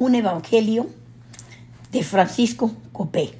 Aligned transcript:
un 0.00 0.14
evangelio 0.14 0.88
de 1.92 2.02
Francisco 2.02 2.72
Copé. 2.90 3.34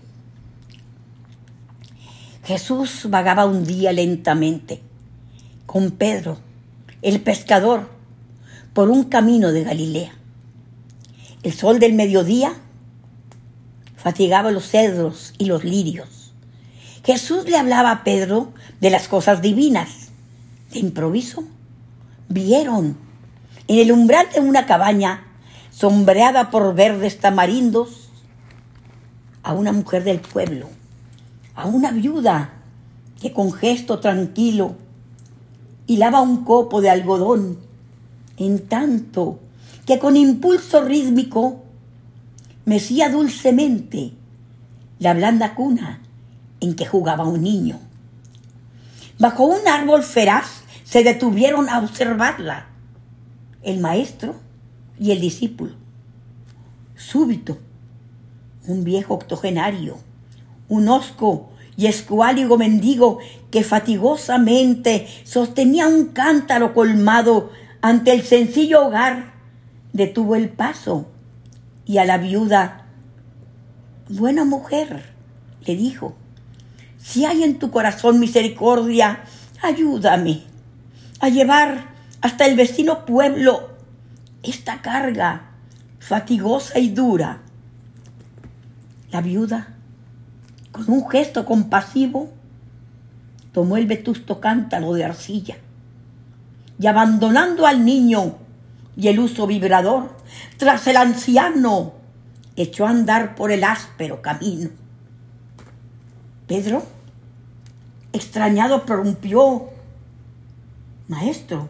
Jesús 2.44 3.07
vagaba 3.08 3.47
un 3.47 3.65
día 3.65 3.92
lentamente 3.92 4.83
con 5.65 5.91
Pedro, 5.91 6.38
el 7.00 7.23
pescador, 7.23 7.88
por 8.75 8.91
un 8.91 9.04
camino 9.04 9.52
de 9.52 9.64
Galilea. 9.64 10.12
El 11.43 11.55
sol 11.55 11.79
del 11.79 11.95
mediodía 11.95 12.53
fatigaba 13.97 14.51
los 14.51 14.69
cedros 14.69 15.33
y 15.39 15.47
los 15.47 15.65
lirios. 15.65 16.35
Jesús 17.05 17.47
le 17.47 17.57
hablaba 17.57 17.91
a 17.91 18.05
Pedro 18.05 18.53
de 18.83 18.91
las 18.91 19.09
cosas 19.09 19.41
divinas. 19.41 20.11
De 20.73 20.79
improviso, 20.79 21.43
vieron 22.29 22.99
en 23.67 23.79
el 23.79 23.93
umbral 23.93 24.29
de 24.35 24.41
una 24.41 24.67
cabaña 24.67 25.30
sombreada 25.81 26.50
por 26.50 26.75
verdes 26.75 27.21
tamarindos 27.21 28.11
a 29.43 29.54
una 29.54 29.73
mujer 29.73 30.04
del 30.04 30.21
pueblo, 30.21 30.68
a 31.54 31.64
una 31.64 31.91
viuda 31.91 32.50
que 33.18 33.32
con 33.32 33.50
gesto 33.50 33.98
tranquilo 33.98 34.74
hilaba 35.87 36.20
un 36.20 36.45
copo 36.45 36.82
de 36.82 36.90
algodón, 36.90 37.59
en 38.37 38.68
tanto 38.68 39.38
que 39.87 39.98
con 39.98 40.18
impulso 40.18 40.84
rítmico 40.84 41.64
mecía 42.66 43.09
dulcemente 43.09 44.12
la 44.98 45.15
blanda 45.15 45.54
cuna 45.54 46.02
en 46.60 46.76
que 46.76 46.84
jugaba 46.84 47.24
un 47.24 47.42
niño. 47.42 47.80
Bajo 49.18 49.46
un 49.46 49.66
árbol 49.66 50.02
feraz 50.02 50.62
se 50.84 51.02
detuvieron 51.04 51.70
a 51.70 51.78
observarla 51.78 52.66
el 53.62 53.80
maestro 53.80 54.34
y 55.01 55.12
el 55.12 55.20
discípulo. 55.20 55.79
Súbito, 57.00 57.56
un 58.66 58.84
viejo 58.84 59.15
octogenario, 59.15 59.96
un 60.68 60.87
osco 60.90 61.48
y 61.74 61.87
escuáligo 61.87 62.59
mendigo 62.59 63.20
que 63.51 63.65
fatigosamente 63.65 65.09
sostenía 65.25 65.89
un 65.89 66.09
cántaro 66.09 66.75
colmado 66.75 67.53
ante 67.81 68.12
el 68.12 68.23
sencillo 68.23 68.84
hogar, 68.84 69.33
detuvo 69.95 70.37
el 70.37 70.51
paso 70.51 71.06
y 71.87 71.97
a 71.97 72.05
la 72.05 72.19
viuda, 72.19 72.84
buena 74.11 74.45
mujer, 74.45 75.15
le 75.65 75.77
dijo, 75.77 76.15
si 76.98 77.25
hay 77.25 77.45
en 77.45 77.59
tu 77.59 77.71
corazón 77.71 78.21
misericordia, 78.21 79.25
ayúdame 79.62 80.43
a 81.19 81.31
llevar 81.31 81.95
hasta 82.21 82.45
el 82.45 82.56
vecino 82.56 83.06
pueblo 83.06 83.71
esta 84.43 84.83
carga 84.83 85.50
fatigosa 86.01 86.81
y 86.81 86.91
dura. 86.91 87.43
La 89.12 89.20
viuda, 89.20 89.69
con 90.73 90.91
un 90.91 91.09
gesto 91.09 91.45
compasivo, 91.45 92.33
tomó 93.53 93.77
el 93.77 93.87
vetusto 93.87 94.41
cántaro 94.41 94.95
de 94.95 95.05
arcilla 95.05 95.56
y 96.78 96.87
abandonando 96.87 97.67
al 97.67 97.84
niño 97.84 98.37
y 98.97 99.09
el 99.09 99.21
uso 99.21 99.47
vibrador, 99.47 100.17
tras 100.56 100.87
el 100.87 100.97
anciano, 100.97 101.93
echó 102.56 102.87
a 102.87 102.91
andar 102.91 103.34
por 103.34 103.53
el 103.53 103.65
áspero 103.65 104.23
camino. 104.23 104.71
Pedro, 106.47 106.83
extrañado, 108.12 108.84
prorrumpió, 108.84 109.71
Maestro, 111.09 111.69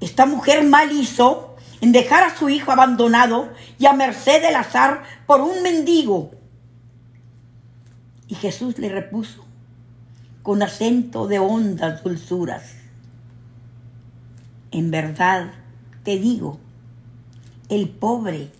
esta 0.00 0.26
mujer 0.26 0.64
mal 0.64 0.92
hizo 0.92 1.56
en 1.80 1.92
dejar 1.92 2.24
a 2.24 2.36
su 2.36 2.48
hijo 2.48 2.72
abandonado 2.72 3.50
y 3.78 3.86
a 3.86 3.92
merced 3.92 4.42
del 4.42 4.56
azar 4.56 5.02
por 5.26 5.40
un 5.40 5.62
mendigo. 5.62 6.30
Y 8.28 8.34
Jesús 8.34 8.78
le 8.78 8.88
repuso 8.88 9.44
con 10.42 10.62
acento 10.62 11.26
de 11.26 11.38
hondas 11.38 12.02
dulzuras. 12.02 12.74
En 14.70 14.90
verdad 14.90 15.52
te 16.02 16.18
digo, 16.18 16.58
el 17.68 17.88
pobre 17.88 18.50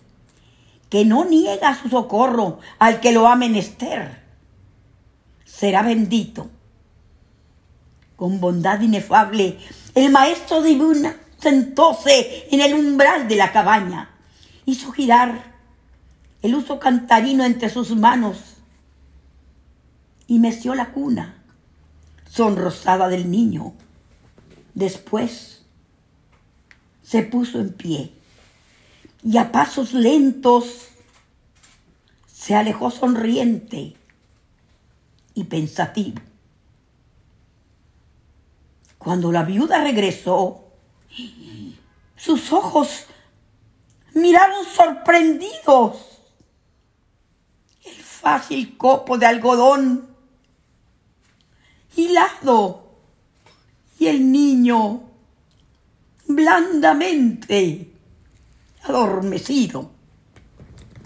que 0.89 1.05
no 1.05 1.25
niega 1.25 1.75
su 1.75 1.89
socorro 1.89 2.59
al 2.79 2.99
que 2.99 3.11
lo 3.11 3.27
ha 3.27 3.35
menester, 3.35 4.21
será 5.45 5.81
bendito. 5.81 6.49
Con 8.15 8.39
bondad 8.39 8.81
inefable, 8.81 9.59
el 9.95 10.11
maestro 10.11 10.61
divino 10.61 11.26
sentóse 11.39 12.47
en 12.51 12.61
el 12.61 12.73
umbral 12.73 13.27
de 13.27 13.35
la 13.35 13.51
cabaña, 13.51 14.09
hizo 14.65 14.91
girar 14.91 15.55
el 16.41 16.55
uso 16.55 16.79
cantarino 16.79 17.43
entre 17.45 17.69
sus 17.69 17.95
manos 17.95 18.37
y 20.27 20.39
meció 20.39 20.75
la 20.75 20.91
cuna 20.91 21.43
sonrosada 22.29 23.07
del 23.07 23.31
niño. 23.31 23.73
Después 24.73 25.63
se 27.01 27.23
puso 27.23 27.59
en 27.59 27.73
pie 27.73 28.11
y 29.23 29.37
a 29.37 29.51
pasos 29.51 29.93
lentos 29.93 30.89
se 32.31 32.55
alejó 32.55 32.91
sonriente 32.91 33.95
y 35.33 35.43
pensativo. 35.45 36.21
Cuando 38.97 39.31
la 39.31 39.43
viuda 39.43 39.83
regresó, 39.83 40.66
sus 42.15 42.51
ojos 42.51 43.05
miraron 44.13 44.65
sorprendidos 44.65 45.97
el 47.85 47.95
fácil 48.03 48.77
copo 48.77 49.17
de 49.17 49.25
algodón 49.25 50.07
hilado 51.95 52.87
y 53.99 54.07
el 54.07 54.31
niño 54.31 55.03
blandamente 56.27 57.91
adormecido. 58.83 59.96